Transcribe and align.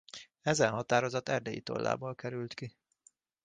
Ezen 0.41 0.71
határozat 0.71 1.29
Erdélyi 1.29 1.61
tollából 1.61 2.15
került 2.15 2.53
ki. 2.53 2.75